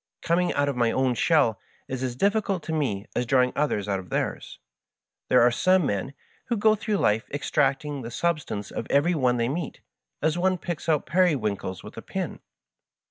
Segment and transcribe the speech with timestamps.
[0.23, 3.99] Coming out of my own shell is as difGieult to me as drawing others out
[3.99, 4.57] of theirs.
[5.29, 9.37] There are some men who go through life extracting the sub stance of every one
[9.37, 9.81] they meet,
[10.19, 12.39] as one picks out peri winkles with a pin.